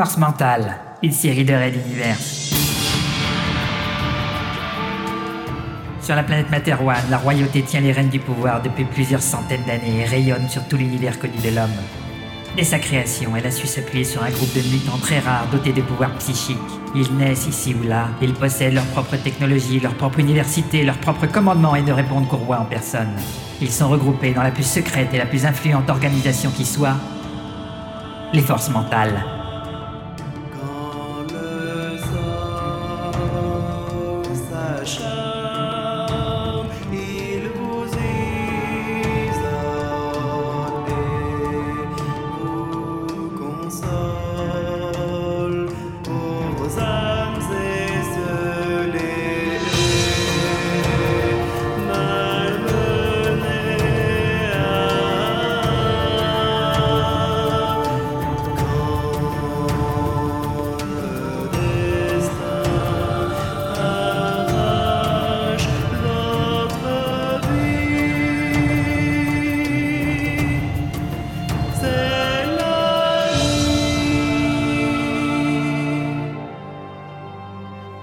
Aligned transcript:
Force 0.00 0.16
mentale, 0.16 0.78
une 1.02 1.12
série 1.12 1.44
de 1.44 1.52
raids 1.52 1.72
d'univers. 1.72 2.16
Sur 6.00 6.16
la 6.16 6.22
planète 6.22 6.50
Materwan, 6.50 7.02
la 7.10 7.18
royauté 7.18 7.60
tient 7.60 7.82
les 7.82 7.92
rênes 7.92 8.08
du 8.08 8.18
pouvoir 8.18 8.62
depuis 8.62 8.86
plusieurs 8.86 9.20
centaines 9.20 9.64
d'années 9.66 10.00
et 10.00 10.04
rayonne 10.06 10.48
sur 10.48 10.66
tout 10.68 10.78
l'univers 10.78 11.18
connu 11.18 11.36
de 11.44 11.54
l'homme. 11.54 11.68
Dès 12.56 12.64
sa 12.64 12.78
création, 12.78 13.36
elle 13.36 13.44
a 13.44 13.50
su 13.50 13.66
s'appuyer 13.66 14.04
sur 14.04 14.22
un 14.22 14.30
groupe 14.30 14.54
de 14.54 14.62
mutants 14.72 14.96
très 14.96 15.18
rares 15.18 15.48
dotés 15.52 15.74
de 15.74 15.82
pouvoirs 15.82 16.14
psychiques. 16.14 16.56
Ils 16.94 17.14
naissent 17.18 17.46
ici 17.46 17.76
ou 17.78 17.86
là, 17.86 18.08
ils 18.22 18.32
possèdent 18.32 18.72
leur 18.72 18.86
propre 18.86 19.16
technologie, 19.16 19.80
leur 19.80 19.92
propre 19.96 20.20
université, 20.20 20.82
leur 20.82 20.96
propre 20.96 21.26
commandement 21.26 21.76
et 21.76 21.82
ne 21.82 21.92
répondent 21.92 22.26
qu'au 22.26 22.38
roi 22.38 22.58
en 22.58 22.64
personne. 22.64 23.18
Ils 23.60 23.70
sont 23.70 23.90
regroupés 23.90 24.32
dans 24.32 24.42
la 24.42 24.50
plus 24.50 24.66
secrète 24.66 25.12
et 25.12 25.18
la 25.18 25.26
plus 25.26 25.44
influente 25.44 25.90
organisation 25.90 26.50
qui 26.52 26.64
soit, 26.64 26.96
les 28.32 28.40
forces 28.40 28.70
mentales. 28.70 29.39
i'm 34.80 34.86
sure 34.86 35.29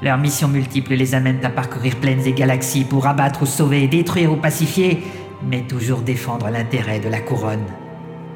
Leurs 0.08 0.18
missions 0.18 0.48
multiples 0.48 0.94
les 0.94 1.16
amènent 1.16 1.44
à 1.44 1.50
parcourir 1.50 1.98
plaines 1.98 2.26
et 2.26 2.32
galaxies 2.32 2.86
pour 2.86 3.08
abattre 3.08 3.42
ou 3.42 3.46
sauver, 3.46 3.90
détruire 3.90 4.32
ou 4.32 4.38
pacifier, 4.38 5.04
mais 5.44 5.64
toujours 5.64 6.00
défendre 6.00 6.50
l'intérêt 6.50 7.02
de 7.02 7.10
la 7.10 7.20
couronne. 7.20 7.66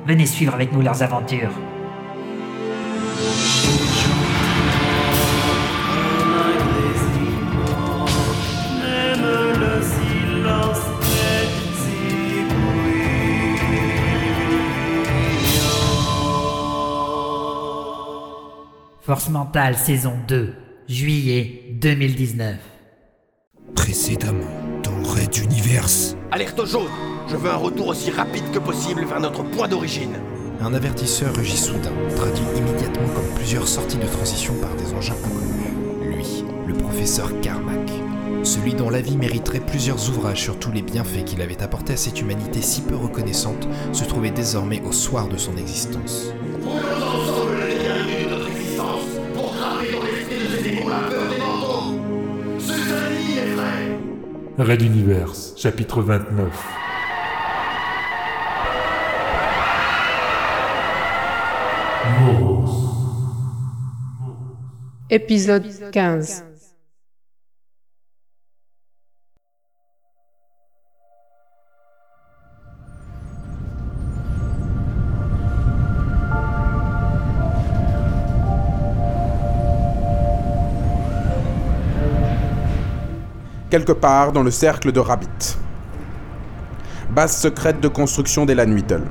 Venez 0.05 0.25
suivre 0.25 0.53
avec 0.53 0.73
nous 0.73 0.81
leurs 0.81 1.01
aventures. 1.01 1.53
Force 18.99 19.29
mentale 19.29 19.77
saison 19.77 20.15
2, 20.27 20.53
juillet 20.91 21.63
2019. 21.79 22.57
Précédemment, 23.75 24.45
dans 24.83 25.01
Red 25.09 25.37
Universe, 25.37 26.17
Alerte 26.31 26.65
jaune 26.65 26.89
Je 27.29 27.37
veux 27.37 27.49
un 27.49 27.55
retour 27.55 27.87
aussi 27.87 28.11
rapide 28.11 28.43
que 28.51 28.59
possible 28.59 29.05
vers 29.05 29.21
notre 29.21 29.43
point 29.43 29.69
d'origine. 29.69 30.15
un 30.59 30.73
avertisseur 30.73 31.33
rugit 31.33 31.55
soudain, 31.55 31.93
traduit 32.17 32.43
immédiatement 32.57 33.07
comme 33.15 33.35
plusieurs 33.35 33.69
sorties 33.69 33.97
de 33.97 34.05
transition 34.05 34.53
par 34.55 34.75
des 34.75 34.93
engins 34.93 35.15
inconnus. 35.23 36.13
Lui, 36.13 36.43
le 36.67 36.73
professeur 36.73 37.39
Carmack. 37.39 37.89
Celui 38.43 38.73
dont 38.73 38.89
la 38.89 39.01
vie 39.01 39.17
mériterait 39.17 39.65
plusieurs 39.65 40.09
ouvrages 40.09 40.41
sur 40.41 40.59
tous 40.59 40.73
les 40.73 40.81
bienfaits 40.81 41.23
qu'il 41.23 41.41
avait 41.41 41.63
apportés 41.63 41.93
à 41.93 41.97
cette 41.97 42.19
humanité 42.19 42.61
si 42.61 42.81
peu 42.81 42.95
reconnaissante, 42.95 43.65
se 43.93 44.03
trouvait 44.03 44.31
désormais 44.31 44.81
au 44.81 44.91
soir 44.91 45.29
de 45.29 45.37
son 45.37 45.55
existence. 45.55 46.33
Red 54.57 54.81
Universe, 54.81 55.53
chapitre 55.57 56.01
29. 56.01 56.51
Moros. 62.19 62.69
Épisode 65.09 65.65
15 65.91 66.50
quelque 83.71 83.93
part 83.93 84.33
dans 84.33 84.43
le 84.43 84.51
cercle 84.51 84.91
de 84.91 84.99
Rabbit. 84.99 85.57
Base 87.09 87.37
secrète 87.37 87.79
de 87.79 87.87
construction 87.87 88.45
des 88.45 88.53
Lanuitel. 88.53 89.03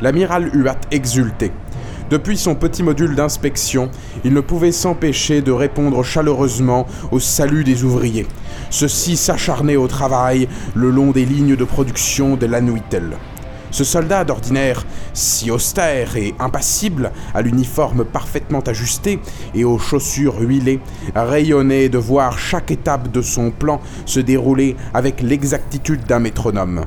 L'amiral 0.00 0.48
Huat 0.54 0.78
exultait. 0.92 1.50
Depuis 2.08 2.38
son 2.38 2.54
petit 2.54 2.84
module 2.84 3.16
d'inspection, 3.16 3.90
il 4.24 4.32
ne 4.32 4.40
pouvait 4.40 4.70
s'empêcher 4.70 5.42
de 5.42 5.50
répondre 5.50 6.04
chaleureusement 6.04 6.86
au 7.10 7.18
salut 7.18 7.64
des 7.64 7.82
ouvriers. 7.82 8.28
Ceux-ci 8.70 9.16
s'acharnaient 9.16 9.74
au 9.74 9.88
travail 9.88 10.48
le 10.76 10.90
long 10.90 11.10
des 11.10 11.24
lignes 11.24 11.56
de 11.56 11.64
production 11.64 12.36
de 12.36 12.46
Lanuitel. 12.46 13.16
Ce 13.70 13.84
soldat 13.84 14.24
d'ordinaire, 14.24 14.84
si 15.12 15.50
austère 15.50 16.16
et 16.16 16.34
impassible, 16.38 17.12
à 17.34 17.42
l'uniforme 17.42 18.04
parfaitement 18.04 18.60
ajusté 18.60 19.18
et 19.54 19.64
aux 19.64 19.78
chaussures 19.78 20.40
huilées, 20.40 20.80
rayonnait 21.14 21.88
de 21.88 21.98
voir 21.98 22.38
chaque 22.38 22.70
étape 22.70 23.10
de 23.10 23.22
son 23.22 23.50
plan 23.50 23.80
se 24.04 24.20
dérouler 24.20 24.76
avec 24.94 25.20
l'exactitude 25.20 26.04
d'un 26.04 26.20
métronome. 26.20 26.84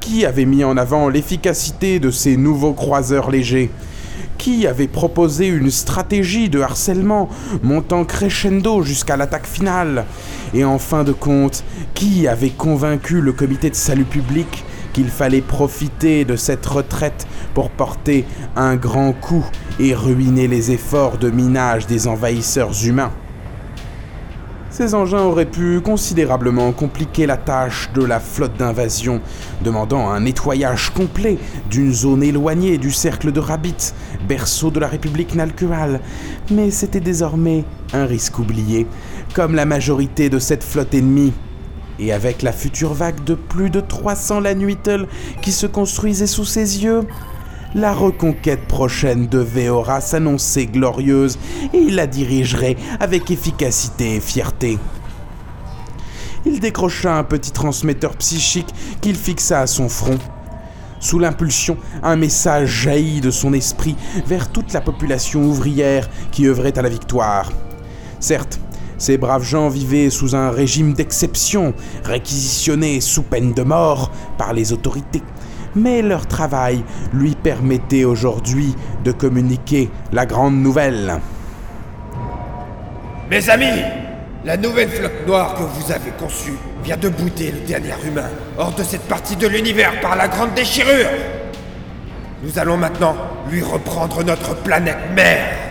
Qui 0.00 0.26
avait 0.26 0.46
mis 0.46 0.64
en 0.64 0.76
avant 0.76 1.08
l'efficacité 1.08 2.00
de 2.00 2.10
ces 2.10 2.36
nouveaux 2.36 2.72
croiseurs 2.72 3.30
légers? 3.30 3.70
Qui 4.38 4.66
avait 4.66 4.88
proposé 4.88 5.46
une 5.46 5.70
stratégie 5.70 6.48
de 6.48 6.60
harcèlement 6.60 7.28
montant 7.62 8.04
crescendo 8.04 8.82
jusqu'à 8.82 9.16
l'attaque 9.16 9.46
finale? 9.46 10.04
Et 10.54 10.64
en 10.64 10.78
fin 10.78 11.04
de 11.04 11.12
compte, 11.12 11.62
qui 11.94 12.26
avait 12.26 12.50
convaincu 12.50 13.20
le 13.20 13.32
comité 13.32 13.70
de 13.70 13.76
salut 13.76 14.04
public 14.04 14.64
qu'il 14.92 15.08
fallait 15.08 15.40
profiter 15.40 16.24
de 16.24 16.36
cette 16.36 16.66
retraite 16.66 17.26
pour 17.54 17.70
porter 17.70 18.24
un 18.56 18.76
grand 18.76 19.12
coup 19.12 19.44
et 19.78 19.94
ruiner 19.94 20.48
les 20.48 20.70
efforts 20.70 21.18
de 21.18 21.30
minage 21.30 21.86
des 21.86 22.06
envahisseurs 22.06 22.72
humains. 22.84 23.12
Ces 24.72 24.94
engins 24.94 25.20
auraient 25.20 25.44
pu 25.44 25.82
considérablement 25.82 26.72
compliquer 26.72 27.26
la 27.26 27.36
tâche 27.36 27.90
de 27.94 28.02
la 28.02 28.18
flotte 28.18 28.56
d'invasion, 28.56 29.20
demandant 29.62 30.08
un 30.08 30.20
nettoyage 30.20 30.88
complet 30.88 31.36
d'une 31.68 31.92
zone 31.92 32.22
éloignée 32.22 32.78
du 32.78 32.90
cercle 32.90 33.32
de 33.32 33.40
Rabbit, 33.40 33.92
berceau 34.26 34.70
de 34.70 34.80
la 34.80 34.88
République 34.88 35.34
Nalkual, 35.34 36.00
mais 36.50 36.70
c'était 36.70 37.00
désormais 37.00 37.64
un 37.92 38.06
risque 38.06 38.38
oublié, 38.38 38.86
comme 39.34 39.54
la 39.54 39.66
majorité 39.66 40.30
de 40.30 40.38
cette 40.38 40.64
flotte 40.64 40.94
ennemie. 40.94 41.34
Et 41.98 42.12
avec 42.12 42.42
la 42.42 42.52
future 42.52 42.94
vague 42.94 43.22
de 43.24 43.34
plus 43.34 43.70
de 43.70 43.80
300 43.80 44.40
Lanuitel 44.40 45.06
qui 45.42 45.52
se 45.52 45.66
construisait 45.66 46.26
sous 46.26 46.44
ses 46.44 46.82
yeux, 46.82 47.02
la 47.74 47.94
reconquête 47.94 48.66
prochaine 48.66 49.28
de 49.28 49.38
Veora 49.38 50.00
s'annonçait 50.00 50.66
glorieuse 50.66 51.38
et 51.72 51.78
il 51.78 51.94
la 51.94 52.06
dirigerait 52.06 52.76
avec 53.00 53.30
efficacité 53.30 54.16
et 54.16 54.20
fierté. 54.20 54.78
Il 56.44 56.60
décrocha 56.60 57.16
un 57.16 57.24
petit 57.24 57.52
transmetteur 57.52 58.16
psychique 58.16 58.74
qu'il 59.00 59.16
fixa 59.16 59.60
à 59.60 59.66
son 59.66 59.88
front. 59.88 60.18
Sous 61.00 61.18
l'impulsion, 61.18 61.76
un 62.02 62.16
message 62.16 62.68
jaillit 62.68 63.20
de 63.20 63.30
son 63.30 63.52
esprit 63.52 63.96
vers 64.26 64.50
toute 64.50 64.72
la 64.72 64.80
population 64.80 65.42
ouvrière 65.42 66.08
qui 66.30 66.46
œuvrait 66.46 66.78
à 66.78 66.82
la 66.82 66.88
victoire. 66.88 67.50
Certes, 68.20 68.60
ces 69.02 69.18
braves 69.18 69.42
gens 69.42 69.68
vivaient 69.68 70.10
sous 70.10 70.36
un 70.36 70.52
régime 70.52 70.92
d'exception, 70.92 71.74
réquisitionnés 72.04 73.00
sous 73.00 73.24
peine 73.24 73.52
de 73.52 73.64
mort 73.64 74.12
par 74.38 74.52
les 74.52 74.72
autorités. 74.72 75.24
Mais 75.74 76.02
leur 76.02 76.28
travail 76.28 76.84
lui 77.12 77.34
permettait 77.34 78.04
aujourd'hui 78.04 78.76
de 79.02 79.10
communiquer 79.10 79.90
la 80.12 80.24
grande 80.24 80.54
nouvelle. 80.54 81.18
Mes 83.28 83.50
amis, 83.50 83.82
la 84.44 84.56
nouvelle 84.56 84.90
flotte 84.90 85.26
noire 85.26 85.54
que 85.56 85.64
vous 85.64 85.90
avez 85.90 86.12
conçue 86.16 86.54
vient 86.84 86.96
de 86.96 87.08
bouter 87.08 87.50
le 87.50 87.66
dernier 87.66 87.94
humain 88.06 88.30
hors 88.56 88.72
de 88.72 88.84
cette 88.84 89.08
partie 89.08 89.34
de 89.34 89.48
l'univers 89.48 90.00
par 90.00 90.14
la 90.14 90.28
grande 90.28 90.54
déchirure. 90.54 91.08
Nous 92.44 92.56
allons 92.56 92.76
maintenant 92.76 93.16
lui 93.50 93.62
reprendre 93.62 94.22
notre 94.22 94.54
planète 94.62 95.10
mère. 95.16 95.61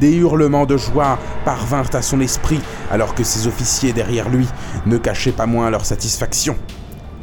Des 0.00 0.14
hurlements 0.14 0.66
de 0.66 0.76
joie 0.76 1.18
parvinrent 1.44 1.94
à 1.94 2.02
son 2.02 2.20
esprit 2.20 2.60
alors 2.90 3.14
que 3.14 3.24
ses 3.24 3.48
officiers 3.48 3.92
derrière 3.92 4.28
lui 4.28 4.46
ne 4.86 4.96
cachaient 4.96 5.32
pas 5.32 5.46
moins 5.46 5.70
leur 5.70 5.84
satisfaction. 5.84 6.56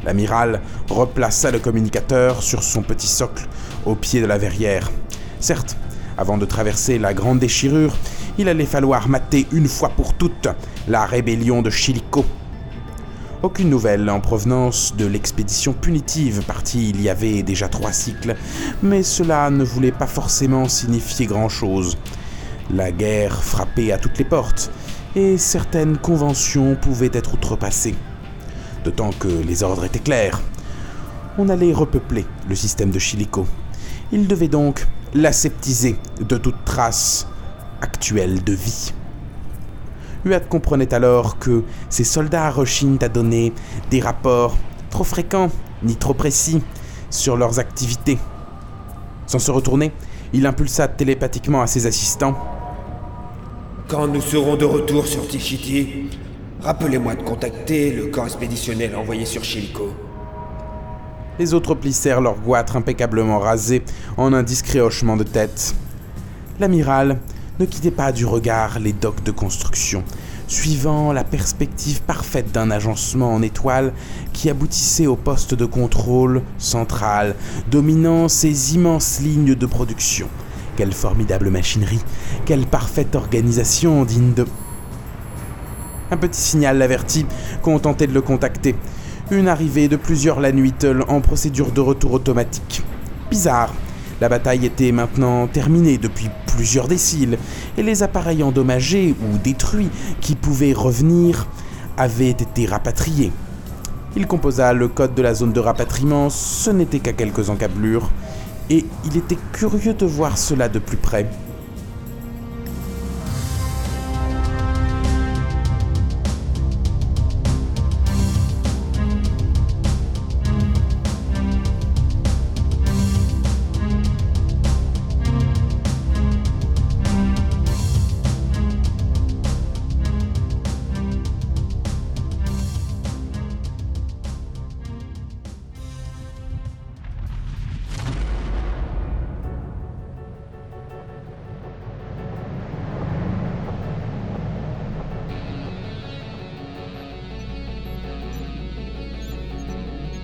L'amiral 0.04 0.60
replaça 0.90 1.50
le 1.50 1.58
communicateur 1.58 2.42
sur 2.42 2.62
son 2.62 2.82
petit 2.82 3.06
socle 3.06 3.48
au 3.86 3.94
pied 3.94 4.20
de 4.20 4.26
la 4.26 4.36
verrière. 4.36 4.90
Certes, 5.40 5.76
avant 6.18 6.36
de 6.36 6.44
traverser 6.44 6.98
la 6.98 7.14
grande 7.14 7.38
déchirure, 7.38 7.96
il 8.38 8.48
allait 8.48 8.66
falloir 8.66 9.08
mater 9.08 9.46
une 9.52 9.68
fois 9.68 9.88
pour 9.88 10.12
toutes 10.12 10.48
la 10.86 11.06
rébellion 11.06 11.62
de 11.62 11.70
Chilico. 11.70 12.24
Aucune 13.42 13.70
nouvelle 13.70 14.08
en 14.10 14.20
provenance 14.20 14.94
de 14.96 15.06
l'expédition 15.06 15.72
punitive 15.72 16.42
partie 16.42 16.90
il 16.90 17.00
y 17.00 17.08
avait 17.08 17.42
déjà 17.42 17.68
trois 17.68 17.92
cycles, 17.92 18.34
mais 18.82 19.02
cela 19.02 19.50
ne 19.50 19.64
voulait 19.64 19.92
pas 19.92 20.06
forcément 20.06 20.68
signifier 20.68 21.26
grand-chose. 21.26 21.96
La 22.74 22.90
guerre 22.90 23.42
frappait 23.42 23.92
à 23.92 23.98
toutes 23.98 24.18
les 24.18 24.24
portes, 24.24 24.70
et 25.14 25.38
certaines 25.38 25.96
conventions 25.96 26.74
pouvaient 26.74 27.10
être 27.12 27.34
outrepassées. 27.34 27.94
D'autant 28.84 29.10
que 29.10 29.28
les 29.28 29.62
ordres 29.62 29.84
étaient 29.84 29.98
clairs. 29.98 30.40
On 31.38 31.48
allait 31.48 31.72
repeupler 31.72 32.26
le 32.48 32.54
système 32.54 32.90
de 32.90 32.98
Chilico. 32.98 33.46
Il 34.12 34.26
devait 34.26 34.48
donc 34.48 34.86
l'aseptiser 35.14 35.96
de 36.20 36.36
toute 36.36 36.64
trace 36.64 37.26
actuelle 37.80 38.42
de 38.42 38.52
vie. 38.52 38.92
Huat 40.24 40.40
comprenait 40.40 40.92
alors 40.92 41.38
que 41.38 41.62
ses 41.88 42.04
soldats 42.04 42.50
rechignent 42.50 42.98
à 43.00 43.08
donner 43.08 43.52
des 43.90 44.00
rapports 44.00 44.56
trop 44.90 45.04
fréquents 45.04 45.50
ni 45.82 45.94
trop 45.94 46.14
précis 46.14 46.62
sur 47.10 47.36
leurs 47.36 47.58
activités. 47.58 48.18
Sans 49.26 49.38
se 49.38 49.50
retourner, 49.50 49.92
il 50.32 50.46
impulsa 50.46 50.88
télépathiquement 50.88 51.62
à 51.62 51.66
ses 51.66 51.86
assistants. 51.86 52.36
Quand 53.88 54.08
nous 54.08 54.20
serons 54.20 54.56
de 54.56 54.64
retour 54.64 55.06
sur 55.06 55.28
Tichiti, 55.28 56.08
rappelez-moi 56.60 57.14
de 57.14 57.22
contacter 57.22 57.92
le 57.92 58.06
corps 58.06 58.24
expéditionnel 58.24 58.96
envoyé 58.96 59.24
sur 59.24 59.44
Chilico. 59.44 59.90
Les 61.38 61.54
autres 61.54 61.76
plissèrent 61.76 62.20
leurs 62.20 62.40
goitres 62.40 62.76
impeccablement 62.76 63.38
rasés 63.38 63.84
en 64.16 64.32
un 64.32 64.42
discret 64.42 64.80
hochement 64.80 65.16
de 65.16 65.22
tête. 65.22 65.76
L'amiral 66.58 67.20
ne 67.60 67.64
quittait 67.64 67.92
pas 67.92 68.10
du 68.10 68.26
regard 68.26 68.80
les 68.80 68.92
docks 68.92 69.22
de 69.22 69.30
construction, 69.30 70.02
suivant 70.48 71.12
la 71.12 71.22
perspective 71.22 72.02
parfaite 72.02 72.50
d'un 72.50 72.72
agencement 72.72 73.32
en 73.32 73.40
étoile 73.40 73.92
qui 74.32 74.50
aboutissait 74.50 75.06
au 75.06 75.14
poste 75.14 75.54
de 75.54 75.64
contrôle 75.64 76.42
central, 76.58 77.36
dominant 77.70 78.26
ces 78.26 78.74
immenses 78.74 79.20
lignes 79.20 79.54
de 79.54 79.66
production. 79.66 80.28
Quelle 80.76 80.92
formidable 80.92 81.48
machinerie, 81.48 82.02
quelle 82.44 82.66
parfaite 82.66 83.16
organisation 83.16 84.04
digne 84.04 84.34
de... 84.34 84.44
Un 86.10 86.18
petit 86.18 86.40
signal 86.40 86.76
l'avertit 86.76 87.24
qu'on 87.62 87.78
tentait 87.78 88.06
de 88.06 88.12
le 88.12 88.20
contacter. 88.20 88.74
Une 89.30 89.48
arrivée 89.48 89.88
de 89.88 89.96
plusieurs 89.96 90.38
Lanuitles 90.38 91.02
en 91.08 91.22
procédure 91.22 91.72
de 91.72 91.80
retour 91.80 92.12
automatique. 92.12 92.82
Bizarre. 93.30 93.72
La 94.20 94.28
bataille 94.28 94.66
était 94.66 94.92
maintenant 94.92 95.46
terminée 95.46 95.96
depuis 95.96 96.28
plusieurs 96.46 96.88
déciles, 96.88 97.38
et 97.76 97.82
les 97.82 98.02
appareils 98.02 98.42
endommagés 98.42 99.14
ou 99.20 99.38
détruits 99.38 99.90
qui 100.20 100.36
pouvaient 100.36 100.74
revenir 100.74 101.46
avaient 101.96 102.30
été 102.30 102.66
rapatriés. 102.66 103.32
Il 104.14 104.26
composa 104.26 104.72
le 104.72 104.88
code 104.88 105.14
de 105.14 105.22
la 105.22 105.34
zone 105.34 105.52
de 105.52 105.60
rapatriement, 105.60 106.30
ce 106.30 106.70
n'était 106.70 107.00
qu'à 107.00 107.12
quelques 107.12 107.50
encablures, 107.50 108.10
et 108.70 108.84
il 109.04 109.16
était 109.16 109.38
curieux 109.52 109.94
de 109.94 110.06
voir 110.06 110.38
cela 110.38 110.68
de 110.68 110.78
plus 110.78 110.96
près. 110.96 111.26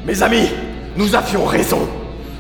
Mes 0.04 0.20
amis, 0.20 0.48
nous 0.96 1.14
avions 1.14 1.44
raison. 1.44 1.78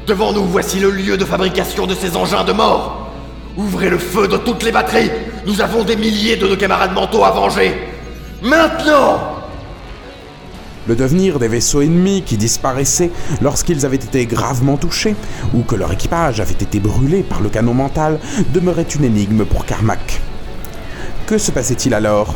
Devant 0.08 0.32
nous, 0.32 0.44
voici 0.44 0.80
le 0.80 0.90
lieu 0.90 1.16
de 1.16 1.24
fabrication 1.24 1.86
de 1.86 1.94
ces 1.94 2.16
engins 2.16 2.42
de 2.42 2.52
mort. 2.52 3.12
Ouvrez 3.56 3.88
le 3.88 3.98
feu 3.98 4.26
de 4.26 4.36
toutes 4.36 4.64
les 4.64 4.72
batteries. 4.72 5.12
Nous 5.46 5.60
avons 5.60 5.84
des 5.84 5.94
milliers 5.94 6.34
de 6.34 6.48
nos 6.48 6.56
camarades 6.56 6.92
mentaux 6.92 7.22
à 7.22 7.30
venger. 7.30 7.72
Maintenant 8.42 9.20
Le 10.88 10.96
devenir 10.96 11.38
des 11.38 11.46
vaisseaux 11.46 11.82
ennemis 11.82 12.22
qui 12.22 12.36
disparaissaient 12.36 13.12
lorsqu'ils 13.40 13.86
avaient 13.86 13.94
été 13.94 14.26
gravement 14.26 14.76
touchés 14.76 15.14
ou 15.54 15.62
que 15.62 15.76
leur 15.76 15.92
équipage 15.92 16.40
avait 16.40 16.50
été 16.52 16.80
brûlé 16.80 17.22
par 17.22 17.40
le 17.40 17.48
canon 17.48 17.74
mental 17.74 18.18
demeurait 18.52 18.82
une 18.82 19.04
énigme 19.04 19.44
pour 19.44 19.66
Carmack. 19.66 20.20
Que 21.26 21.38
se 21.38 21.52
passait-il 21.52 21.94
alors? 21.94 22.34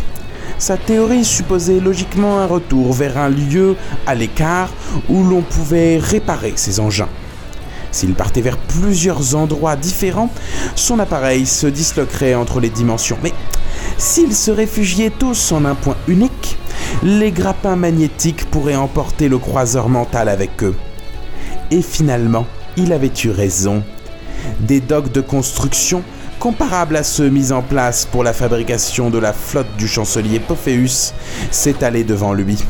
Sa 0.58 0.76
théorie 0.76 1.25
supposait 1.25 1.81
logiquement 1.81 2.38
un 2.38 2.46
retour 2.46 2.93
vers 2.93 3.19
un 3.19 3.28
lieu 3.28 3.76
à 4.06 4.14
l'écart 4.14 4.70
où 5.08 5.22
l'on 5.22 5.43
pouvait 5.43 5.98
réparer 5.98 6.54
ces 6.56 6.81
engins. 6.81 7.08
S'il 7.93 8.14
partait 8.14 8.40
vers 8.40 8.58
plusieurs 8.58 9.37
endroits 9.37 9.76
différents, 9.76 10.31
son 10.75 10.98
appareil 10.98 11.46
se 11.46 11.66
disloquerait 11.66 12.34
entre 12.34 12.60
les 12.60 12.69
dimensions. 12.69 13.19
Mais 13.22 13.32
s'ils 13.96 14.34
se 14.34 14.50
réfugiaient 14.50 15.12
tous 15.16 15.52
en 15.52 15.64
un 15.64 15.75
point 15.75 15.96
unique, 16.08 16.58
les 17.02 17.32
grappins 17.32 17.76
magnétiques 17.76 18.50
pourraient 18.50 18.76
emporter 18.76 19.28
le 19.28 19.38
croiseur 19.38 19.88
mental 19.88 20.28
avec 20.28 20.62
eux. 20.62 20.75
Et 21.70 21.82
finalement, 21.82 22.46
il 22.76 22.93
avait 22.93 23.12
eu 23.25 23.31
raison. 23.31 23.82
Des 24.60 24.81
docks 24.81 25.12
de 25.12 25.20
construction 25.20 26.02
comparables 26.46 26.94
à 26.94 27.02
ceux 27.02 27.28
mis 27.28 27.50
en 27.50 27.60
place 27.60 28.05
pour 28.05 28.22
la 28.22 28.32
fabrication 28.32 29.10
de 29.10 29.19
la 29.19 29.32
flotte 29.32 29.76
du 29.76 29.88
chancelier 29.88 30.38
Pophéus 30.38 31.12
s'étalaient 31.50 32.05
devant 32.05 32.34
lui. 32.34 32.62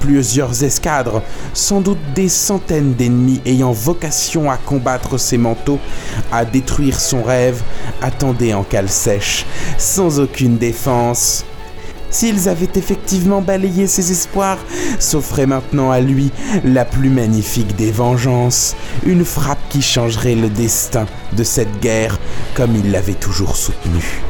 Plusieurs 0.00 0.64
escadres, 0.64 1.20
sans 1.52 1.82
doute 1.82 1.98
des 2.14 2.30
centaines 2.30 2.94
d'ennemis 2.94 3.42
ayant 3.44 3.72
vocation 3.72 4.50
à 4.50 4.56
combattre 4.56 5.18
ses 5.18 5.36
manteaux, 5.36 5.78
à 6.32 6.46
détruire 6.46 6.98
son 6.98 7.22
rêve, 7.22 7.60
attendaient 8.00 8.54
en 8.54 8.62
cale 8.62 8.88
sèche, 8.88 9.44
sans 9.76 10.18
aucune 10.18 10.56
défense. 10.56 11.44
S'ils 12.12 12.50
avaient 12.50 12.68
effectivement 12.76 13.40
balayé 13.40 13.86
ses 13.86 14.12
espoirs, 14.12 14.58
s'offrait 14.98 15.46
maintenant 15.46 15.90
à 15.90 16.00
lui 16.00 16.30
la 16.62 16.84
plus 16.84 17.08
magnifique 17.08 17.74
des 17.74 17.90
vengeances, 17.90 18.76
une 19.06 19.24
frappe 19.24 19.66
qui 19.70 19.80
changerait 19.80 20.34
le 20.34 20.50
destin 20.50 21.06
de 21.32 21.42
cette 21.42 21.80
guerre 21.80 22.18
comme 22.54 22.76
il 22.76 22.90
l'avait 22.90 23.14
toujours 23.14 23.56
soutenu. 23.56 24.22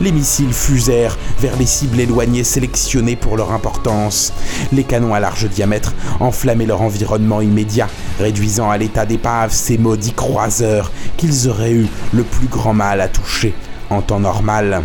Les 0.00 0.12
missiles 0.12 0.54
fusèrent 0.54 1.18
vers 1.40 1.56
les 1.58 1.66
cibles 1.66 2.00
éloignées 2.00 2.44
sélectionnées 2.44 3.16
pour 3.16 3.36
leur 3.36 3.52
importance. 3.52 4.32
Les 4.72 4.84
canons 4.84 5.12
à 5.12 5.20
large 5.20 5.50
diamètre 5.50 5.92
enflammaient 6.20 6.64
leur 6.64 6.80
environnement 6.80 7.42
immédiat, 7.42 7.88
réduisant 8.18 8.70
à 8.70 8.78
l'état 8.78 9.04
d'épave 9.04 9.52
ces 9.52 9.76
maudits 9.76 10.14
croiseurs 10.14 10.90
qu'ils 11.18 11.48
auraient 11.48 11.72
eu 11.72 11.86
le 12.14 12.22
plus 12.22 12.46
grand 12.46 12.72
mal 12.72 13.02
à 13.02 13.08
toucher 13.08 13.54
en 13.90 14.00
temps 14.00 14.20
normal 14.20 14.82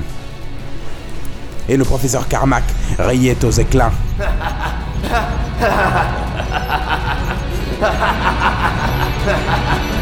et 1.70 1.78
le 1.78 1.84
professeur 1.84 2.28
Carmack 2.28 2.64
riait 3.00 3.44
aux 3.44 3.52
éclats. 3.52 3.92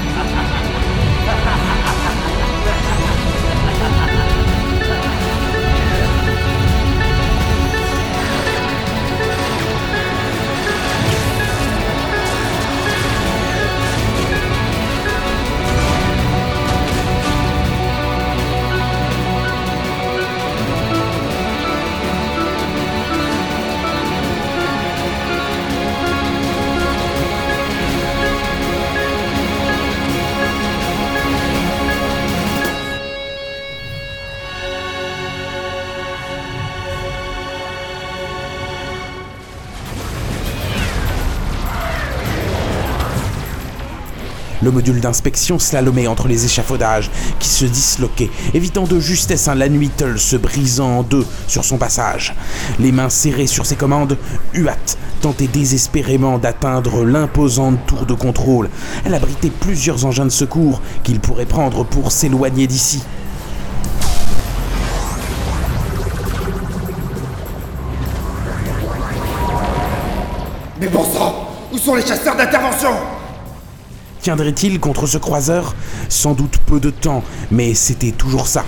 Le 44.66 44.72
module 44.72 45.00
d'inspection 45.00 45.60
slalomait 45.60 46.08
entre 46.08 46.28
les 46.28 46.46
échafaudages 46.46 47.12
qui 47.38 47.50
se 47.50 47.66
disloquaient, 47.66 48.32
évitant 48.56 48.86
de 48.86 49.00
justesse 49.00 49.48
un 49.48 49.54
Lanuitel 49.54 50.18
se 50.18 50.36
brisant 50.38 50.98
en 50.98 51.04
deux 51.04 51.24
sur 51.48 51.64
son 51.64 51.78
passage. 51.78 52.34
Les 52.80 52.92
mains 52.92 53.10
serrées 53.10 53.46
sur 53.46 53.68
ses 53.68 53.76
commandes, 53.76 54.18
Huat 54.56 54.98
tentait 55.22 55.46
désespérément 55.46 56.40
d'atteindre 56.40 57.06
l'imposante 57.06 57.78
tour 57.86 58.08
de 58.08 58.16
contrôle. 58.16 58.72
Elle 59.06 59.14
abritait 59.14 59.52
plusieurs 59.52 60.04
engins 60.04 60.26
de 60.26 60.32
secours 60.32 60.82
qu'il 61.04 61.20
pourrait 61.20 61.46
prendre 61.46 61.86
pour 61.86 62.12
s'éloigner 62.12 62.66
d'ici. 62.66 63.04
Mais 70.82 70.88
bon 70.88 71.04
sang 71.04 71.50
Où 71.72 71.78
sont 71.78 71.94
les 71.94 72.02
chasseurs 72.04 72.36
d'intervention? 72.36 73.15
Tiendrait-il 74.26 74.80
contre 74.80 75.06
ce 75.06 75.20
croiseur? 75.20 75.76
Sans 76.10 76.34
doute 76.34 76.58
peu 76.66 76.80
de 76.80 76.90
temps, 76.90 77.24
mais 77.52 77.76
c'était 77.76 78.12
toujours 78.12 78.48
ça. 78.48 78.66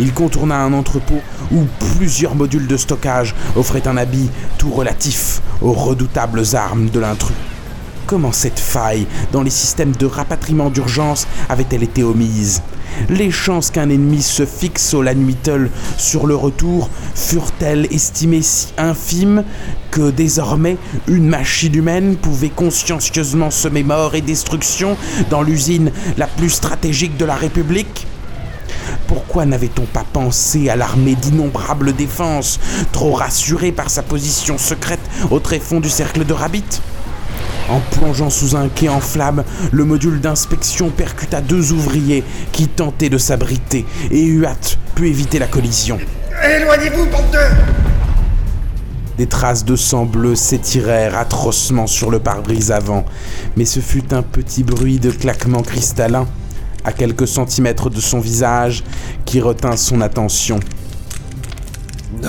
Il 0.00 0.12
contourna 0.12 0.56
un 0.56 0.72
entrepôt 0.72 1.20
où 1.52 1.66
plusieurs 1.94 2.34
modules 2.34 2.66
de 2.66 2.76
stockage 2.76 3.36
offraient 3.54 3.86
un 3.86 3.96
habit 3.96 4.28
tout 4.58 4.72
relatif 4.72 5.40
aux 5.62 5.72
redoutables 5.72 6.42
armes 6.54 6.90
de 6.90 6.98
l'intrus. 6.98 7.36
Comment 8.06 8.30
cette 8.30 8.60
faille 8.60 9.08
dans 9.32 9.42
les 9.42 9.50
systèmes 9.50 9.90
de 9.96 10.06
rapatriement 10.06 10.70
d'urgence 10.70 11.26
avait-elle 11.48 11.82
été 11.82 12.04
omise? 12.04 12.62
Les 13.10 13.32
chances 13.32 13.72
qu'un 13.72 13.90
ennemi 13.90 14.22
se 14.22 14.46
fixe 14.46 14.94
au 14.94 15.02
Lanuitel 15.02 15.70
sur 15.98 16.28
le 16.28 16.36
retour 16.36 16.88
furent-elles 17.16 17.88
estimées 17.90 18.42
si 18.42 18.68
infimes 18.78 19.42
que 19.90 20.12
désormais 20.12 20.76
une 21.08 21.26
machine 21.26 21.74
humaine 21.74 22.16
pouvait 22.16 22.48
consciencieusement 22.48 23.50
semer 23.50 23.82
mort 23.82 24.14
et 24.14 24.20
destruction 24.20 24.96
dans 25.28 25.42
l'usine 25.42 25.90
la 26.16 26.28
plus 26.28 26.50
stratégique 26.50 27.16
de 27.16 27.24
la 27.24 27.34
République? 27.34 28.06
Pourquoi 29.08 29.46
n'avait-on 29.46 29.84
pas 29.84 30.04
pensé 30.12 30.68
à 30.68 30.76
l'armée 30.76 31.16
d'innombrables 31.16 31.92
défenses, 31.92 32.60
trop 32.92 33.14
rassurée 33.14 33.72
par 33.72 33.90
sa 33.90 34.04
position 34.04 34.58
secrète 34.58 35.00
au 35.32 35.40
tréfonds 35.40 35.80
du 35.80 35.90
cercle 35.90 36.24
de 36.24 36.32
Rabbit? 36.32 36.80
En 37.68 37.80
plongeant 37.80 38.30
sous 38.30 38.56
un 38.56 38.68
quai 38.68 38.88
en 38.88 39.00
flammes, 39.00 39.44
le 39.72 39.84
module 39.84 40.20
d'inspection 40.20 40.90
percuta 40.90 41.40
deux 41.40 41.72
ouvriers 41.72 42.24
qui 42.52 42.68
tentaient 42.68 43.08
de 43.08 43.18
s'abriter 43.18 43.86
et 44.10 44.24
Huat 44.24 44.78
put 44.94 45.08
éviter 45.08 45.38
la 45.38 45.46
collision. 45.46 45.98
Éloignez-vous, 46.44 47.06
bande 47.06 47.30
de... 47.32 47.38
Des 49.18 49.26
traces 49.26 49.64
de 49.64 49.76
sang 49.76 50.04
bleu 50.04 50.34
s'étirèrent 50.34 51.16
atrocement 51.16 51.86
sur 51.86 52.10
le 52.10 52.18
pare-brise 52.18 52.70
avant, 52.70 53.06
mais 53.56 53.64
ce 53.64 53.80
fut 53.80 54.12
un 54.12 54.22
petit 54.22 54.62
bruit 54.62 54.98
de 54.98 55.10
claquement 55.10 55.62
cristallin, 55.62 56.26
à 56.84 56.92
quelques 56.92 57.26
centimètres 57.26 57.88
de 57.88 58.00
son 58.00 58.20
visage, 58.20 58.84
qui 59.24 59.40
retint 59.40 59.76
son 59.76 60.02
attention. 60.02 60.60
Non, 62.22 62.28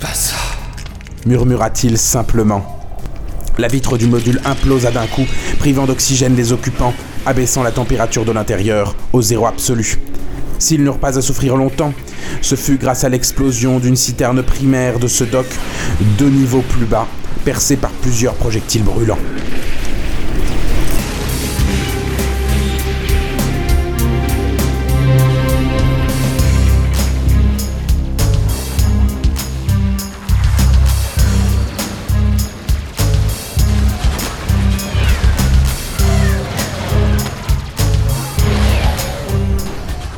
pas 0.00 0.14
ça. 0.14 0.36
Murmura-t-il 1.26 1.98
simplement. 1.98 2.77
La 3.58 3.66
vitre 3.66 3.98
du 3.98 4.06
module 4.06 4.40
implosa 4.44 4.92
d'un 4.92 5.08
coup, 5.08 5.26
privant 5.58 5.84
d'oxygène 5.84 6.36
les 6.36 6.52
occupants, 6.52 6.94
abaissant 7.26 7.64
la 7.64 7.72
température 7.72 8.24
de 8.24 8.30
l'intérieur 8.30 8.94
au 9.12 9.20
zéro 9.20 9.46
absolu. 9.46 9.98
S'ils 10.60 10.84
n'eurent 10.84 10.98
pas 10.98 11.18
à 11.18 11.22
souffrir 11.22 11.56
longtemps, 11.56 11.92
ce 12.40 12.54
fut 12.54 12.76
grâce 12.76 13.02
à 13.02 13.08
l'explosion 13.08 13.80
d'une 13.80 13.96
citerne 13.96 14.44
primaire 14.44 15.00
de 15.00 15.08
ce 15.08 15.24
dock, 15.24 15.46
deux 16.18 16.30
niveaux 16.30 16.62
plus 16.68 16.86
bas, 16.86 17.08
percée 17.44 17.76
par 17.76 17.90
plusieurs 17.90 18.34
projectiles 18.34 18.84
brûlants. 18.84 19.18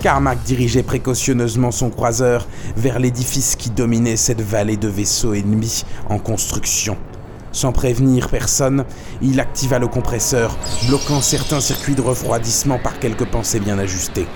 Carmack 0.00 0.42
dirigeait 0.45 0.83
précautionneusement 0.83 1.71
son 1.71 1.90
croiseur 1.90 2.49
vers 2.75 2.99
l'édifice 2.99 3.54
qui 3.54 3.69
dominait 3.69 4.16
cette 4.16 4.40
vallée 4.40 4.78
de 4.78 4.88
vaisseaux 4.88 5.35
ennemis 5.35 5.85
en 6.09 6.19
construction. 6.19 6.97
Sans 7.52 7.73
prévenir 7.73 8.28
personne, 8.30 8.87
il 9.21 9.40
activa 9.40 9.78
le 9.78 9.88
compresseur, 9.88 10.57
bloquant 10.88 11.21
certains 11.21 11.61
circuits 11.61 11.97
de 11.97 12.00
refroidissement 12.00 12.78
par 12.78 12.99
quelques 12.99 13.26
pensées 13.26 13.61
bien 13.61 13.78
ajustées. 13.78 14.26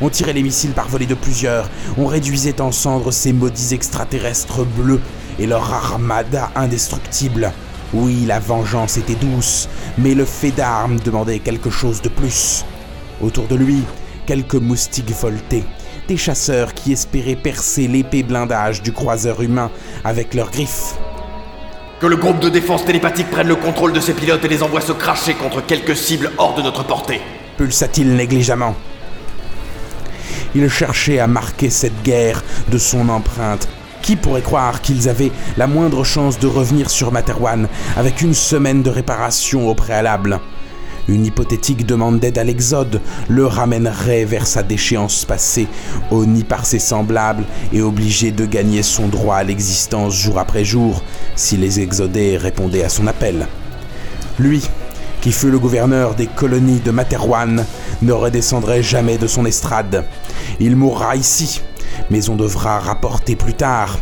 On 0.00 0.10
tirait 0.10 0.32
les 0.32 0.44
missiles 0.44 0.72
par 0.72 0.88
volées 0.88 1.06
de 1.06 1.14
plusieurs, 1.14 1.68
on 1.98 2.06
réduisait 2.06 2.60
en 2.60 2.70
cendres 2.70 3.12
ces 3.12 3.32
maudits 3.32 3.74
extraterrestres 3.74 4.64
bleus 4.64 5.00
et 5.40 5.46
leur 5.48 5.72
armada 5.72 6.52
indestructible. 6.54 7.50
Oui, 7.92 8.26
la 8.26 8.38
vengeance 8.38 8.96
était 8.96 9.16
douce, 9.16 9.68
mais 9.98 10.14
le 10.14 10.24
fait 10.24 10.52
d'armes 10.52 11.00
demandait 11.00 11.40
quelque 11.40 11.70
chose 11.70 12.00
de 12.00 12.08
plus. 12.08 12.64
Autour 13.20 13.46
de 13.48 13.56
lui, 13.56 13.82
quelques 14.26 14.54
moustiques 14.54 15.10
voltaient, 15.10 15.64
des 16.08 16.16
chasseurs 16.16 16.74
qui 16.74 16.92
espéraient 16.92 17.36
percer 17.36 17.88
l'épais 17.88 18.22
blindage 18.22 18.82
du 18.82 18.92
croiseur 18.92 19.42
humain 19.42 19.70
avec 20.04 20.34
leurs 20.34 20.50
griffes. 20.50 20.94
Que 22.00 22.06
le 22.06 22.16
groupe 22.16 22.40
de 22.40 22.48
défense 22.48 22.84
télépathique 22.84 23.30
prenne 23.30 23.48
le 23.48 23.56
contrôle 23.56 23.92
de 23.92 24.00
ces 24.00 24.12
pilotes 24.12 24.44
et 24.44 24.48
les 24.48 24.62
envoie 24.62 24.80
se 24.80 24.92
cracher 24.92 25.34
contre 25.34 25.64
quelques 25.64 25.96
cibles 25.96 26.32
hors 26.36 26.54
de 26.54 26.62
notre 26.62 26.84
portée. 26.84 27.20
Pulsa-t-il 27.56 28.14
négligemment. 28.14 28.74
Il 30.54 30.68
cherchait 30.68 31.20
à 31.20 31.26
marquer 31.26 31.70
cette 31.70 32.02
guerre 32.02 32.42
de 32.70 32.78
son 32.78 33.08
empreinte. 33.08 33.68
Qui 34.02 34.16
pourrait 34.16 34.42
croire 34.42 34.82
qu'ils 34.82 35.08
avaient 35.08 35.30
la 35.56 35.68
moindre 35.68 36.02
chance 36.02 36.40
de 36.40 36.48
revenir 36.48 36.90
sur 36.90 37.12
Materwan 37.12 37.68
avec 37.96 38.20
une 38.20 38.34
semaine 38.34 38.82
de 38.82 38.90
réparation 38.90 39.68
au 39.68 39.74
préalable? 39.74 40.40
Une 41.08 41.26
hypothétique 41.26 41.86
demande 41.86 42.20
d'aide 42.20 42.38
à 42.38 42.44
l'Exode 42.44 43.00
le 43.28 43.46
ramènerait 43.46 44.24
vers 44.24 44.46
sa 44.46 44.62
déchéance 44.62 45.24
passée, 45.24 45.66
honni 46.10 46.44
par 46.44 46.64
ses 46.64 46.78
semblables 46.78 47.44
et 47.72 47.82
obligé 47.82 48.30
de 48.30 48.46
gagner 48.46 48.82
son 48.82 49.08
droit 49.08 49.36
à 49.36 49.44
l'existence 49.44 50.14
jour 50.14 50.38
après 50.38 50.64
jour 50.64 51.02
si 51.34 51.56
les 51.56 51.80
exodés 51.80 52.36
répondaient 52.36 52.84
à 52.84 52.88
son 52.88 53.06
appel. 53.06 53.46
Lui, 54.38 54.62
qui 55.20 55.32
fut 55.32 55.50
le 55.50 55.58
gouverneur 55.58 56.14
des 56.14 56.26
colonies 56.26 56.80
de 56.80 56.90
Materwan, 56.90 57.64
ne 58.02 58.12
redescendrait 58.12 58.82
jamais 58.82 59.18
de 59.18 59.26
son 59.26 59.44
estrade. 59.44 60.04
Il 60.58 60.76
mourra 60.76 61.16
ici, 61.16 61.62
mais 62.10 62.28
on 62.28 62.36
devra 62.36 62.78
rapporter 62.78 63.36
plus 63.36 63.54
tard 63.54 63.98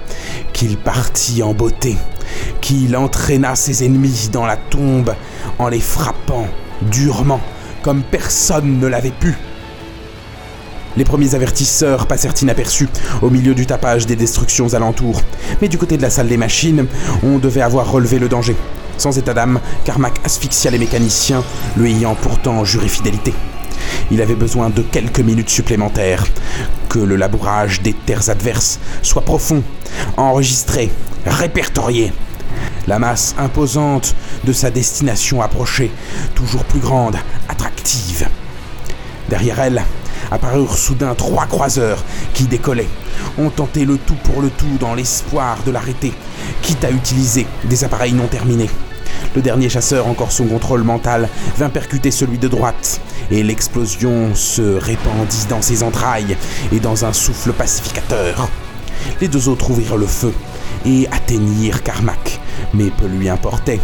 qu'il 0.53 0.77
partit 0.77 1.43
en 1.43 1.53
beauté, 1.53 1.97
qu'il 2.61 2.97
entraîna 2.97 3.55
ses 3.55 3.85
ennemis 3.85 4.31
dans 4.33 4.47
la 4.47 4.57
tombe 4.57 5.15
en 5.59 5.69
les 5.69 5.81
frappant 5.81 6.47
durement, 6.83 7.41
comme 7.83 8.03
personne 8.03 8.79
ne 8.79 8.87
l'avait 8.87 9.11
pu. 9.11 9.37
Les 10.97 11.05
premiers 11.05 11.35
avertisseurs 11.35 12.07
passèrent 12.07 12.35
inaperçus 12.43 12.89
au 13.23 13.31
milieu 13.31 13.55
du 13.55 13.65
tapage 13.65 14.07
des 14.07 14.17
destructions 14.17 14.75
alentours. 14.75 15.23
Mais 15.63 15.69
du 15.69 15.79
côté 15.79 15.97
de 15.97 16.03
la 16.03 16.11
salle 16.11 16.29
des 16.29 16.37
machines, 16.37 16.87
on 17.23 17.39
devait 17.39 17.63
avoir 17.63 17.91
relevé 17.91 18.19
le 18.19 18.29
danger. 18.29 18.57
Sans 18.99 19.17
état 19.17 19.33
d'âme, 19.33 19.61
Carmack 19.85 20.21
asphyxia 20.25 20.71
les 20.71 20.79
mécaniciens, 20.79 21.45
lui 21.77 21.93
ayant 21.93 22.17
pourtant 22.17 22.65
juré 22.65 22.89
fidélité. 22.89 23.33
Il 24.11 24.21
avait 24.21 24.35
besoin 24.35 24.69
de 24.69 24.83
quelques 24.83 25.21
minutes 25.21 25.49
supplémentaires, 25.49 26.27
que 26.89 26.99
le 26.99 27.17
labourage 27.17 27.83
des 27.83 27.95
terres 27.95 28.29
adverses 28.29 28.81
soit 29.03 29.23
profond, 29.23 29.63
enregistré, 30.17 30.91
répertorié, 31.25 32.13
la 32.91 32.99
masse 32.99 33.37
imposante 33.39 34.17
de 34.43 34.53
sa 34.53 34.73
destination 34.73 35.43
approchait, 35.43 35.93
toujours 36.35 36.65
plus 36.65 36.81
grande, 36.81 37.17
attractive. 37.49 38.27
Derrière 39.29 39.61
elle, 39.61 39.85
apparurent 40.33 40.77
soudain 40.77 41.15
trois 41.15 41.47
croiseurs 41.47 42.03
qui 42.35 42.47
décollaient. 42.47 42.89
On 43.39 43.49
tentait 43.49 43.85
le 43.85 43.97
tout 43.97 44.17
pour 44.25 44.43
le 44.43 44.51
tout 44.51 44.77
dans 44.81 44.97
l'espoir 44.97 45.59
de 45.65 45.71
l'arrêter, 45.71 46.13
quitte 46.63 46.85
à 46.85 46.91
utiliser 46.91 47.47
des 47.63 47.85
appareils 47.85 48.13
non 48.13 48.27
terminés. 48.27 48.71
Le 49.37 49.41
dernier 49.41 49.69
chasseur, 49.69 50.09
encore 50.09 50.33
son 50.33 50.47
contrôle 50.47 50.83
mental, 50.83 51.29
vint 51.59 51.71
percuter 51.71 52.11
celui 52.11 52.39
de 52.39 52.49
droite, 52.49 53.01
et 53.31 53.45
l'explosion 53.45 54.35
se 54.35 54.63
répandit 54.63 55.47
dans 55.49 55.63
ses 55.63 55.85
entrailles 55.85 56.37
et 56.73 56.81
dans 56.81 57.05
un 57.05 57.13
souffle 57.13 57.53
pacificateur. 57.53 58.49
Les 59.21 59.29
deux 59.29 59.49
autres 59.49 59.71
ouvrirent 59.71 59.97
le 59.97 60.07
feu 60.09 60.33
et 60.85 61.07
atteignirent 61.11 61.83
Carmack, 61.83 62.41
mais 62.75 62.91
peu 62.91 63.07
lui 63.07 63.29
importait. 63.29 63.81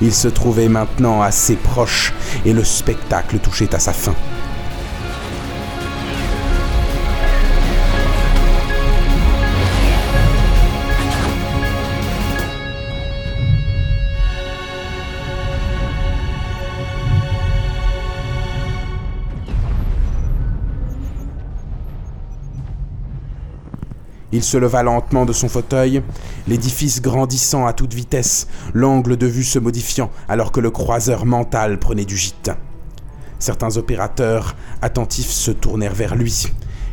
Il 0.00 0.12
se 0.12 0.28
trouvait 0.28 0.68
maintenant 0.68 1.22
assez 1.22 1.56
proche 1.56 2.12
et 2.44 2.52
le 2.52 2.64
spectacle 2.64 3.38
touchait 3.38 3.74
à 3.74 3.78
sa 3.78 3.92
fin. 3.92 4.14
Il 24.34 24.42
se 24.42 24.56
leva 24.56 24.82
lentement 24.82 25.26
de 25.26 25.32
son 25.32 25.48
fauteuil, 25.48 26.02
l'édifice 26.48 27.00
grandissant 27.00 27.66
à 27.66 27.72
toute 27.72 27.94
vitesse, 27.94 28.48
l'angle 28.74 29.16
de 29.16 29.28
vue 29.28 29.44
se 29.44 29.60
modifiant 29.60 30.10
alors 30.28 30.50
que 30.50 30.58
le 30.58 30.72
croiseur 30.72 31.24
mental 31.24 31.78
prenait 31.78 32.04
du 32.04 32.16
gîte. 32.16 32.50
Certains 33.38 33.76
opérateurs 33.76 34.56
attentifs 34.82 35.30
se 35.30 35.52
tournèrent 35.52 35.94
vers 35.94 36.16
lui. 36.16 36.48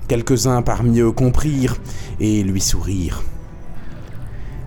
Quelques-uns 0.08 0.62
parmi 0.62 1.00
eux 1.00 1.12
comprirent 1.12 1.78
et 2.20 2.44
lui 2.44 2.62
sourirent. 2.62 3.24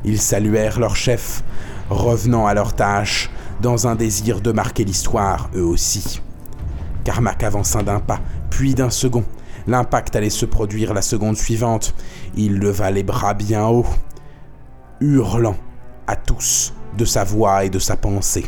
Ils 0.04 0.21
saluèrent 0.21 0.81
leur 0.81 0.97
chef, 0.97 1.45
revenant 1.90 2.45
à 2.45 2.54
leur 2.54 2.75
tâche 2.75 3.31
dans 3.62 3.87
un 3.87 3.95
désir 3.95 4.40
de 4.40 4.50
marquer 4.50 4.83
l'histoire, 4.85 5.49
eux 5.54 5.64
aussi. 5.64 6.21
Carmack 7.04 7.45
avança 7.45 7.85
d'un 7.85 8.00
pas, 8.00 8.19
puis 8.50 8.75
d'un 8.75 8.90
second. 8.90 9.23
L'impact 9.66 10.14
allait 10.16 10.30
se 10.30 10.47
produire 10.47 10.94
la 10.94 11.02
seconde 11.02 11.37
suivante. 11.37 11.94
Il 12.37 12.59
leva 12.59 12.90
les 12.90 13.02
bras 13.02 13.35
bien 13.35 13.66
haut, 13.66 13.87
hurlant 15.00 15.56
à 16.06 16.16
tous 16.16 16.73
de 16.97 17.04
sa 17.04 17.25
voix 17.25 17.64
et 17.64 17.71
de 17.71 17.78
sa 17.78 17.97
pensée. 17.97 18.47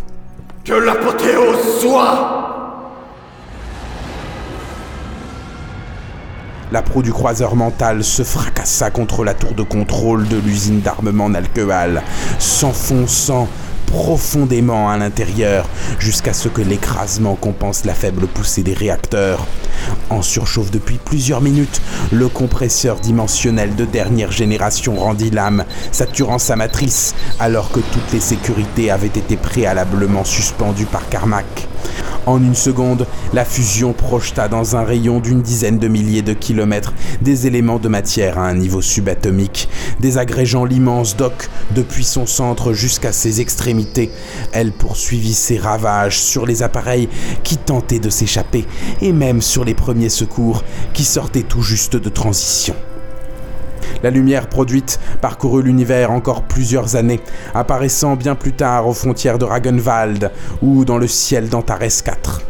Que 0.65 0.75
l'apothéose 0.75 1.81
soit 1.81 2.37
La 6.73 6.83
proue 6.83 7.03
du 7.03 7.13
croiseur 7.13 7.55
mental 7.55 8.03
se 8.03 8.25
fracassa 8.25 8.91
contre 8.91 9.23
la 9.25 9.35
tour 9.35 9.55
de 9.55 9.63
contrôle 9.63 10.27
de 10.27 10.37
l'usine 10.37 10.81
d'armement 10.81 11.29
Nalqueval, 11.29 12.03
s'enfonçant 12.41 13.49
profondément 13.87 14.91
à 14.91 14.97
l'intérieur 14.99 15.69
jusqu'à 15.99 16.33
ce 16.33 16.49
que 16.49 16.61
l'écrasement 16.61 17.35
compense 17.35 17.85
la 17.85 17.95
faible 17.95 18.27
poussée 18.27 18.63
des 18.63 18.75
réacteurs. 18.75 19.47
En 20.11 20.23
surchauffe 20.23 20.71
depuis 20.71 20.99
plusieurs 20.99 21.41
minutes, 21.41 21.81
le 22.13 22.29
compresseur 22.29 23.01
dimensionnel 23.01 23.75
de 23.75 23.85
dernière 23.85 24.33
génération 24.33 24.97
rendit 24.97 25.31
l'âme, 25.31 25.65
saturant 25.93 26.39
sa 26.39 26.57
matrice 26.57 27.15
alors 27.39 27.71
que 27.71 27.81
toutes 27.81 28.13
les 28.13 28.21
sécurités 28.21 28.91
avaient 28.91 29.07
été 29.07 29.37
préalablement 29.37 30.25
suspendues 30.25 30.87
par 30.87 31.09
Carmack. 31.09 31.66
En 32.27 32.43
une 32.43 32.57
seconde, 32.57 33.07
la 33.33 33.45
fusion 33.45 33.93
projeta 33.93 34.49
dans 34.49 34.75
un 34.75 34.83
rayon 34.83 35.21
d'une 35.21 35.43
dizaine 35.43 35.79
de 35.79 35.87
milliers 35.87 36.23
de 36.23 36.33
kilomètres 36.33 36.93
des 37.23 37.47
éléments 37.47 37.79
de 37.79 37.89
matière 37.89 38.39
à 38.39 38.49
un 38.49 38.55
niveau 38.55 38.83
subatomique, 38.83 39.69
désagrégeant 40.01 40.65
l'immense 40.65 41.17
doc 41.17 41.49
depuis 41.77 42.03
son 42.03 42.27
centre 42.27 42.73
jusqu'à 42.73 43.13
ses 43.13 43.41
extrémités. 43.41 44.11
Elle 44.53 44.73
poursuivit 44.73 45.35
ses 45.35 45.57
ravages 45.57 46.21
sur 46.21 46.47
les 46.47 46.65
appareils 46.65 47.09
qui 47.45 47.59
tentaient 47.59 48.01
de 48.01 48.11
s'échapper 48.11 48.67
et 49.01 49.13
même 49.13 49.41
sur 49.41 49.65
les 49.65 49.75
premiers 49.75 50.09
secours 50.09 50.65
qui 50.95 51.05
sortaient 51.05 51.43
tout 51.43 51.63
juste 51.63 51.95
de 51.95 52.09
transition. 52.09 52.75
La 54.07 54.13
lumière 54.13 54.47
produite 54.47 55.01
parcourut 55.21 55.65
l'univers 55.65 56.13
encore 56.13 56.45
plusieurs 56.45 56.95
années, 56.95 57.19
apparaissant 57.55 58.15
bien 58.15 58.37
plus 58.37 58.53
tard 58.53 58.87
aux 58.87 58.93
frontières 58.93 59.37
de 59.37 59.45
Ragenwald 59.45 60.31
ou 60.63 60.85
dans 60.85 60.97
le 60.97 61.09
ciel 61.09 61.49
d'Antares 61.49 61.81
4. 62.05 62.43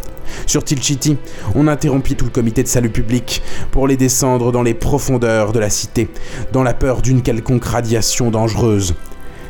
Sur 0.44 0.62
Tilchiti, 0.64 1.16
on 1.54 1.66
interrompit 1.66 2.14
tout 2.14 2.26
le 2.26 2.30
comité 2.30 2.62
de 2.62 2.68
salut 2.68 2.90
public 2.90 3.42
pour 3.70 3.88
les 3.88 3.96
descendre 3.96 4.52
dans 4.52 4.62
les 4.62 4.74
profondeurs 4.74 5.52
de 5.52 5.58
la 5.58 5.70
cité, 5.70 6.10
dans 6.52 6.62
la 6.62 6.74
peur 6.74 7.00
d'une 7.00 7.22
quelconque 7.22 7.64
radiation 7.64 8.30
dangereuse. 8.30 8.94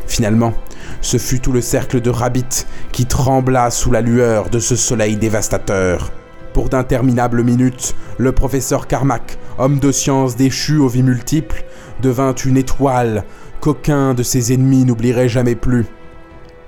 Finalement, 0.07 0.55
ce 1.01 1.19
fut 1.19 1.41
tout 1.41 1.51
le 1.51 1.61
cercle 1.61 2.01
de 2.01 2.11
Rabbit 2.11 2.69
qui 2.93 3.07
trembla 3.07 3.73
sous 3.73 3.91
la 3.91 4.01
lueur 4.01 4.49
de 4.49 4.61
ce 4.61 4.77
soleil 4.77 5.17
dévastateur. 5.17 6.13
Pour 6.53 6.69
d'interminables 6.69 7.43
minutes, 7.43 7.97
le 8.17 8.31
professeur 8.31 8.87
Carmack, 8.87 9.39
homme 9.59 9.81
de 9.81 9.91
science 9.91 10.37
déchu 10.37 10.79
aux 10.79 10.89
vies 10.89 11.03
multiples, 11.03 11.65
devint 12.01 12.35
une 12.35 12.57
étoile 12.57 13.25
qu'aucun 13.61 14.15
de 14.15 14.23
ses 14.23 14.53
ennemis 14.53 14.85
n'oublierait 14.85 15.29
jamais 15.29 15.55
plus. 15.55 15.87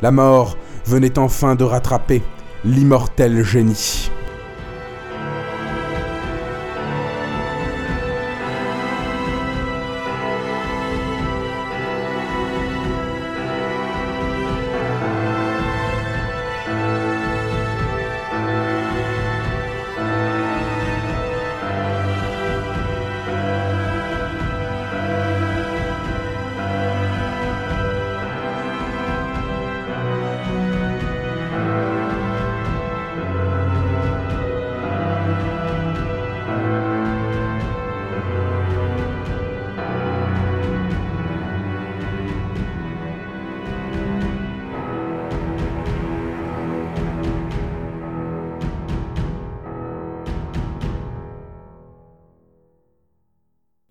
La 0.03 0.11
mort 0.11 0.57
venait 0.87 1.19
enfin 1.19 1.55
de 1.55 1.65
rattraper 1.65 2.23
l'immortel 2.65 3.45
génie. 3.45 4.11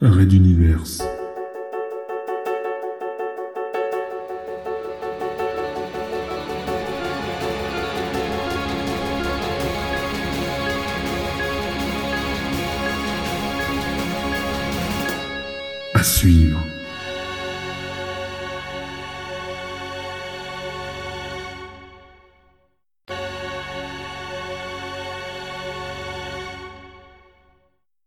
Arrêt 0.08 0.26
d'univers. 0.26 1.04